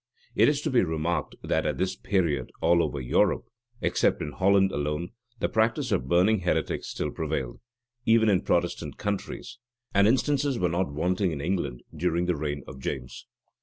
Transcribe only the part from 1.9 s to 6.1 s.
period, all over Europe, except in Holland alone, the practice of